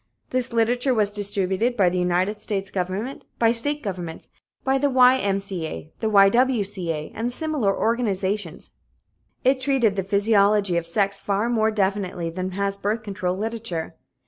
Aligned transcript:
This 0.31 0.51
literature 0.51 0.95
was 0.95 1.11
distributed 1.11 1.77
by 1.77 1.89
the 1.89 1.99
United 1.99 2.41
States 2.41 2.71
Government, 2.71 3.23
by 3.37 3.51
state 3.51 3.83
governments, 3.83 4.29
by 4.63 4.79
the 4.79 4.89
Y.M.C.A., 4.89 5.91
the 5.99 6.09
Y.W.C.A., 6.09 7.11
and 7.13 7.27
by 7.27 7.31
similar 7.31 7.77
organizations. 7.79 8.71
It 9.43 9.59
treated 9.59 9.95
the 9.95 10.03
physiology 10.03 10.75
of 10.75 10.87
sex 10.87 11.21
far 11.21 11.49
more 11.49 11.69
definitely 11.69 12.31
than 12.31 12.53
has 12.53 12.79
birth 12.79 13.03
control 13.03 13.37
literature. 13.37 13.95